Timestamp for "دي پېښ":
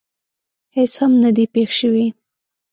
1.35-1.69